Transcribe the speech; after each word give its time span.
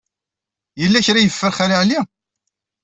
Yella 0.81 1.05
kra 1.05 1.17
ay 1.19 1.25
yeffer 1.27 1.51
Xali 1.57 1.75
Ɛli? 1.81 1.99